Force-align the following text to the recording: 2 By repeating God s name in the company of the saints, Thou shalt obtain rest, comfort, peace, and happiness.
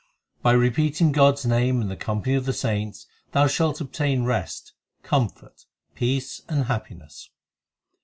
2 0.37 0.41
By 0.41 0.51
repeating 0.53 1.11
God 1.11 1.35
s 1.35 1.45
name 1.45 1.79
in 1.79 1.87
the 1.87 1.95
company 1.95 2.33
of 2.33 2.45
the 2.45 2.53
saints, 2.53 3.05
Thou 3.33 3.45
shalt 3.45 3.79
obtain 3.79 4.23
rest, 4.23 4.73
comfort, 5.03 5.65
peace, 5.93 6.41
and 6.49 6.63
happiness. 6.65 7.29